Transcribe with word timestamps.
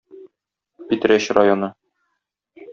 Питрәч 0.87 1.29
районы. 1.41 1.71